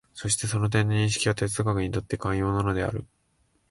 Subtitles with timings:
[0.15, 3.05] そしてその点の認識が哲学にとって肝要なのである。